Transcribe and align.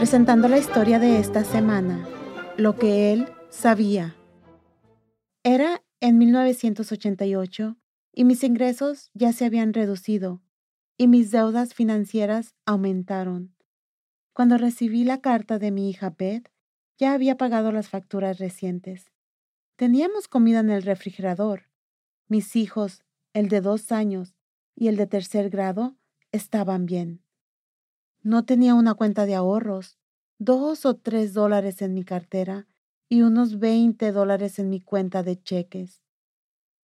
presentando 0.00 0.48
la 0.48 0.56
historia 0.56 0.98
de 0.98 1.18
esta 1.18 1.44
semana, 1.44 2.08
lo 2.56 2.74
que 2.74 3.12
él 3.12 3.28
sabía. 3.50 4.16
Era 5.44 5.82
en 6.00 6.16
1988 6.16 7.76
y 8.14 8.24
mis 8.24 8.42
ingresos 8.42 9.10
ya 9.12 9.34
se 9.34 9.44
habían 9.44 9.74
reducido 9.74 10.40
y 10.96 11.06
mis 11.06 11.30
deudas 11.30 11.74
financieras 11.74 12.54
aumentaron. 12.64 13.54
Cuando 14.32 14.56
recibí 14.56 15.04
la 15.04 15.20
carta 15.20 15.58
de 15.58 15.70
mi 15.70 15.90
hija 15.90 16.14
Beth, 16.18 16.50
ya 16.96 17.12
había 17.12 17.36
pagado 17.36 17.70
las 17.70 17.90
facturas 17.90 18.38
recientes. 18.38 19.10
Teníamos 19.76 20.28
comida 20.28 20.60
en 20.60 20.70
el 20.70 20.82
refrigerador. 20.82 21.68
Mis 22.26 22.56
hijos, 22.56 23.02
el 23.34 23.50
de 23.50 23.60
dos 23.60 23.92
años 23.92 24.34
y 24.74 24.88
el 24.88 24.96
de 24.96 25.06
tercer 25.06 25.50
grado, 25.50 25.98
estaban 26.32 26.86
bien. 26.86 27.20
No 28.22 28.44
tenía 28.44 28.74
una 28.74 28.94
cuenta 28.94 29.24
de 29.24 29.34
ahorros, 29.34 29.98
dos 30.38 30.84
o 30.84 30.94
tres 30.94 31.32
dólares 31.32 31.80
en 31.80 31.94
mi 31.94 32.04
cartera 32.04 32.66
y 33.08 33.22
unos 33.22 33.58
veinte 33.58 34.12
dólares 34.12 34.58
en 34.58 34.68
mi 34.68 34.80
cuenta 34.80 35.22
de 35.22 35.42
cheques. 35.42 36.02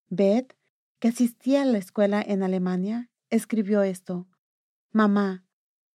Beth, 0.08 0.56
que 0.98 1.08
asistía 1.08 1.62
a 1.62 1.66
la 1.66 1.76
escuela 1.76 2.22
en 2.22 2.42
Alemania, 2.42 3.10
escribió 3.28 3.82
esto. 3.82 4.26
Mamá, 4.92 5.44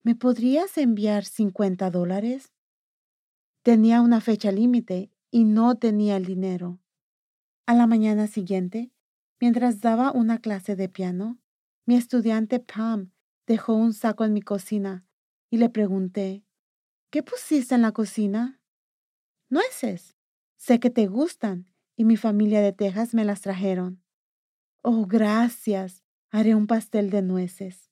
¿me 0.04 0.14
podrías 0.14 0.78
enviar 0.78 1.26
cincuenta 1.26 1.90
dólares? 1.90 2.54
Tenía 3.64 4.02
una 4.02 4.22
fecha 4.22 4.52
límite 4.52 5.12
y 5.32 5.46
no 5.46 5.76
tenía 5.76 6.18
el 6.18 6.26
dinero. 6.26 6.80
A 7.66 7.74
la 7.74 7.88
mañana 7.88 8.28
siguiente, 8.28 8.92
mientras 9.40 9.82
daba 9.82 10.12
una 10.12 10.38
clase 10.38 10.76
de 10.76 10.88
piano, 10.88 11.40
mi 11.88 11.96
estudiante 11.96 12.60
Pam 12.60 13.12
dejó 13.48 13.74
un 13.74 13.94
saco 13.94 14.24
en 14.24 14.34
mi 14.34 14.42
cocina 14.44 15.08
y 15.52 15.58
le 15.58 15.70
pregunté, 15.70 16.46
¿qué 17.12 17.22
pusiste 17.22 17.76
en 17.76 17.84
la 17.84 17.92
cocina? 17.92 18.62
Nueces. 19.50 20.16
Sé 20.56 20.80
que 20.80 20.90
te 20.90 21.08
gustan 21.08 21.68
y 21.98 22.06
mi 22.06 22.16
familia 22.16 22.62
de 22.62 22.72
Texas 22.72 23.14
me 23.14 23.26
las 23.26 23.42
trajeron. 23.42 24.02
Oh, 24.82 25.06
gracias. 25.06 26.04
Haré 26.30 26.56
un 26.56 26.68
pastel 26.68 27.10
de 27.10 27.22
nueces. 27.22 27.92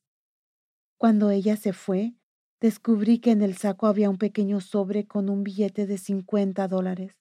Cuando 0.98 1.32
ella 1.32 1.58
se 1.58 1.74
fue, 1.74 2.16
descubrí 2.62 3.20
que 3.20 3.32
en 3.32 3.42
el 3.42 3.58
saco 3.58 3.88
había 3.88 4.10
un 4.10 4.18
pequeño 4.18 4.62
sobre 4.62 5.06
con 5.06 5.30
un 5.30 5.44
billete 5.44 5.86
de 5.86 5.98
cincuenta 5.98 6.70
dólares. 6.70 7.18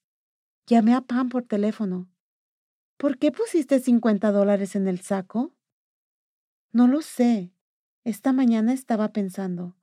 Llamé 0.68 0.94
a 0.94 1.00
Pam 1.00 1.30
por 1.30 1.42
teléfono. 1.42 2.08
¿Por 2.96 3.18
qué 3.18 3.32
pusiste 3.32 3.80
cincuenta 3.80 4.30
dólares 4.30 4.76
en 4.76 4.86
el 4.86 5.00
saco? 5.00 5.52
No 6.70 6.86
lo 6.86 7.02
sé. 7.02 7.52
Esta 8.04 8.32
mañana 8.32 8.72
estaba 8.72 9.12
pensando. 9.12 9.74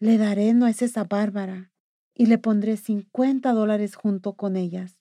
Le 0.00 0.16
daré 0.16 0.54
nueces 0.54 0.96
a 0.96 1.02
Bárbara 1.02 1.72
y 2.14 2.26
le 2.26 2.38
pondré 2.38 2.76
cincuenta 2.76 3.52
dólares 3.52 3.96
junto 3.96 4.34
con 4.34 4.56
ellas. 4.56 5.00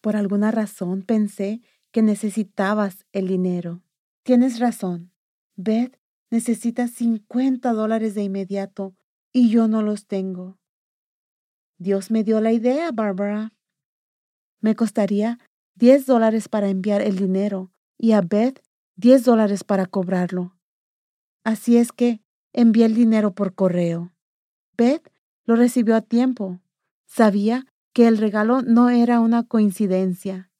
Por 0.00 0.16
alguna 0.16 0.50
razón 0.50 1.02
pensé 1.02 1.60
que 1.90 2.00
necesitabas 2.00 3.04
el 3.12 3.28
dinero. 3.28 3.82
Tienes 4.22 4.58
razón. 4.58 5.12
Beth 5.56 6.00
necesita 6.30 6.88
cincuenta 6.88 7.74
dólares 7.74 8.14
de 8.14 8.22
inmediato 8.22 8.94
y 9.34 9.50
yo 9.50 9.68
no 9.68 9.82
los 9.82 10.06
tengo. 10.06 10.58
Dios 11.76 12.10
me 12.10 12.24
dio 12.24 12.40
la 12.40 12.52
idea, 12.52 12.90
Bárbara. 12.90 13.52
Me 14.60 14.74
costaría 14.74 15.38
diez 15.74 16.06
dólares 16.06 16.48
para 16.48 16.70
enviar 16.70 17.02
el 17.02 17.16
dinero 17.16 17.70
y 17.98 18.12
a 18.12 18.22
Beth 18.22 18.62
diez 18.96 19.24
dólares 19.24 19.62
para 19.62 19.84
cobrarlo. 19.84 20.56
Así 21.44 21.76
es 21.76 21.92
que 21.92 22.22
envié 22.54 22.86
el 22.86 22.94
dinero 22.94 23.34
por 23.34 23.54
correo. 23.54 24.14
Beth 24.78 25.12
lo 25.44 25.56
recibió 25.56 25.96
a 25.96 26.02
tiempo. 26.02 26.60
Sabía 27.04 27.66
que 27.92 28.06
el 28.06 28.16
regalo 28.16 28.62
no 28.62 28.90
era 28.90 29.18
una 29.18 29.42
coincidencia. 29.42 30.52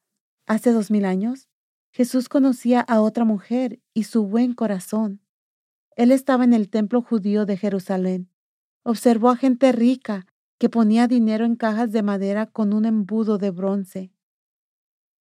Hace 0.46 0.72
dos 0.72 0.90
mil 0.90 1.04
años, 1.04 1.48
Jesús 1.92 2.28
conocía 2.28 2.80
a 2.80 3.00
otra 3.00 3.24
mujer 3.24 3.80
y 3.94 4.04
su 4.04 4.26
buen 4.26 4.54
corazón. 4.54 5.20
Él 5.94 6.10
estaba 6.10 6.42
en 6.42 6.52
el 6.52 6.68
templo 6.68 7.00
judío 7.00 7.46
de 7.46 7.56
Jerusalén. 7.56 8.28
Observó 8.82 9.30
a 9.30 9.36
gente 9.36 9.70
rica 9.70 10.26
que 10.58 10.68
ponía 10.68 11.06
dinero 11.06 11.44
en 11.44 11.54
cajas 11.54 11.92
de 11.92 12.02
madera 12.02 12.46
con 12.46 12.72
un 12.72 12.86
embudo 12.86 13.38
de 13.38 13.50
bronce. 13.50 14.10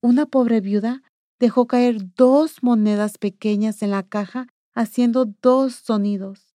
Una 0.01 0.25
pobre 0.25 0.59
viuda 0.59 1.03
dejó 1.39 1.67
caer 1.67 2.15
dos 2.15 2.63
monedas 2.63 3.19
pequeñas 3.19 3.83
en 3.83 3.91
la 3.91 4.03
caja 4.03 4.47
haciendo 4.73 5.25
dos 5.25 5.75
sonidos. 5.75 6.46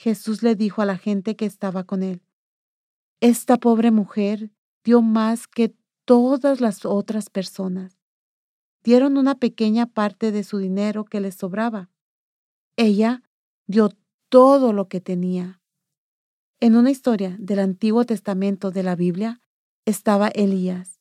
Jesús 0.00 0.42
le 0.42 0.54
dijo 0.54 0.80
a 0.80 0.86
la 0.86 0.96
gente 0.96 1.36
que 1.36 1.44
estaba 1.44 1.84
con 1.84 2.02
él, 2.02 2.22
Esta 3.20 3.58
pobre 3.58 3.90
mujer 3.90 4.50
dio 4.82 5.02
más 5.02 5.46
que 5.46 5.76
todas 6.06 6.62
las 6.62 6.86
otras 6.86 7.28
personas. 7.28 7.98
Dieron 8.82 9.18
una 9.18 9.34
pequeña 9.34 9.84
parte 9.84 10.32
de 10.32 10.42
su 10.42 10.56
dinero 10.56 11.04
que 11.04 11.20
les 11.20 11.34
sobraba. 11.34 11.90
Ella 12.76 13.22
dio 13.66 13.90
todo 14.30 14.72
lo 14.72 14.88
que 14.88 15.02
tenía. 15.02 15.60
En 16.60 16.76
una 16.76 16.90
historia 16.90 17.36
del 17.38 17.58
Antiguo 17.58 18.06
Testamento 18.06 18.70
de 18.70 18.82
la 18.82 18.96
Biblia 18.96 19.42
estaba 19.84 20.28
Elías, 20.28 20.98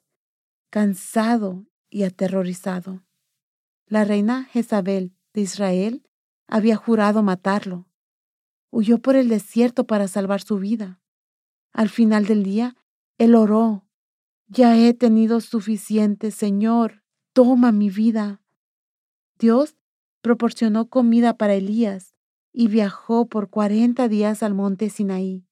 cansado 0.69 1.65
y 1.89 2.03
aterrorizado. 2.03 3.05
La 3.85 4.03
reina 4.03 4.43
Jezabel 4.43 5.15
de 5.31 5.39
Israel 5.39 6.03
había 6.47 6.75
jurado 6.75 7.23
matarlo. 7.23 7.88
Huyó 8.71 8.99
por 8.99 9.15
el 9.15 9.29
desierto 9.29 9.85
para 9.85 10.07
salvar 10.07 10.41
su 10.41 10.57
vida. 10.57 11.01
Al 11.73 11.89
final 11.89 12.25
del 12.25 12.43
día, 12.43 12.75
él 13.17 13.35
oró. 13.35 13.85
Ya 14.47 14.77
he 14.77 14.93
tenido 14.93 15.41
suficiente, 15.41 16.31
Señor. 16.31 17.03
Toma 17.33 17.71
mi 17.71 17.89
vida. 17.89 18.41
Dios 19.37 19.75
proporcionó 20.21 20.89
comida 20.89 21.37
para 21.37 21.53
Elías 21.53 22.15
y 22.51 22.67
viajó 22.67 23.27
por 23.27 23.49
cuarenta 23.49 24.07
días 24.07 24.43
al 24.43 24.53
monte 24.53 24.89
Sinaí. 24.89 25.45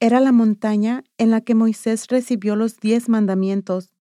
Era 0.00 0.20
la 0.20 0.32
montaña 0.32 1.04
en 1.18 1.30
la 1.30 1.42
que 1.42 1.54
Moisés 1.54 2.06
recibió 2.08 2.56
los 2.56 2.80
diez 2.80 3.08
mandamientos. 3.08 3.92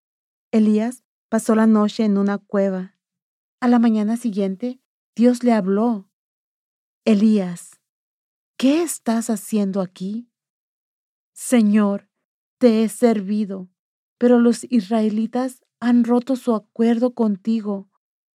Elías 0.51 1.03
pasó 1.27 1.55
la 1.55 1.67
noche 1.67 2.05
en 2.05 2.17
una 2.17 2.37
cueva. 2.37 2.95
A 3.59 3.67
la 3.67 3.79
mañana 3.79 4.15
siguiente, 4.15 4.79
Dios 5.15 5.43
le 5.43 5.51
habló. 5.51 6.09
Elías, 7.03 7.78
¿qué 8.59 8.81
estás 8.81 9.29
haciendo 9.29 9.79
aquí? 9.79 10.27
Señor, 11.31 12.09
te 12.57 12.83
he 12.83 12.89
servido, 12.89 13.69
pero 14.17 14.37
los 14.37 14.65
israelitas 14.69 15.61
han 15.79 16.03
roto 16.03 16.35
su 16.35 16.53
acuerdo 16.53 17.13
contigo, 17.13 17.87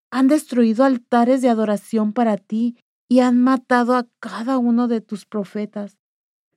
han 0.09 0.27
destruido 0.27 0.83
altares 0.83 1.43
de 1.43 1.49
adoración 1.49 2.11
para 2.11 2.37
ti 2.37 2.75
y 3.07 3.19
han 3.19 3.39
matado 3.39 3.93
a 3.93 4.07
cada 4.19 4.57
uno 4.57 4.87
de 4.87 4.99
tus 4.99 5.27
profetas. 5.27 5.99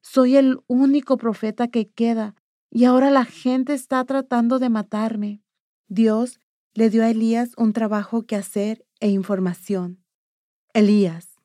Soy 0.00 0.36
el 0.36 0.60
único 0.66 1.18
profeta 1.18 1.68
que 1.68 1.90
queda 1.90 2.34
y 2.70 2.84
ahora 2.84 3.10
la 3.10 3.26
gente 3.26 3.74
está 3.74 4.02
tratando 4.06 4.58
de 4.58 4.70
matarme. 4.70 5.42
Dios 5.88 6.40
le 6.72 6.88
dio 6.88 7.04
a 7.04 7.10
Elías 7.10 7.50
un 7.58 7.74
trabajo 7.74 8.22
que 8.22 8.36
hacer 8.36 8.86
e 9.00 9.10
información. 9.10 10.02
Elías, 10.72 11.38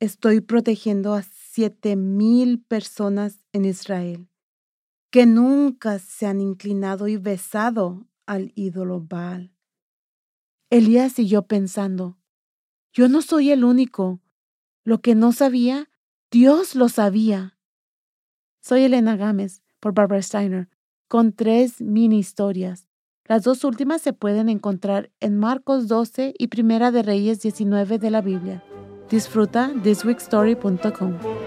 estoy 0.00 0.40
protegiendo 0.40 1.14
a 1.14 1.22
siete 1.56 1.96
mil 1.96 2.60
personas 2.60 3.42
en 3.54 3.64
Israel 3.64 4.28
que 5.10 5.24
nunca 5.24 5.98
se 5.98 6.26
han 6.26 6.42
inclinado 6.42 7.08
y 7.08 7.16
besado 7.16 8.06
al 8.26 8.52
ídolo 8.54 9.00
Baal. 9.00 9.54
Elías 10.68 11.12
siguió 11.12 11.46
pensando, 11.46 12.18
yo 12.92 13.08
no 13.08 13.22
soy 13.22 13.52
el 13.52 13.64
único. 13.64 14.20
Lo 14.84 15.00
que 15.00 15.14
no 15.14 15.32
sabía, 15.32 15.88
Dios 16.30 16.74
lo 16.74 16.90
sabía. 16.90 17.58
Soy 18.60 18.82
Elena 18.82 19.16
Gámez 19.16 19.62
por 19.80 19.94
Barbara 19.94 20.20
Steiner, 20.20 20.68
con 21.08 21.32
tres 21.32 21.80
mini 21.80 22.18
historias. 22.18 22.86
Las 23.24 23.44
dos 23.44 23.64
últimas 23.64 24.02
se 24.02 24.12
pueden 24.12 24.50
encontrar 24.50 25.10
en 25.20 25.38
Marcos 25.38 25.88
12 25.88 26.34
y 26.38 26.48
Primera 26.48 26.90
de 26.90 27.02
Reyes 27.02 27.40
19 27.40 27.98
de 27.98 28.10
la 28.10 28.20
Biblia. 28.20 28.62
Disfruta 29.08 29.72
thisweekstory.com. 29.82 31.45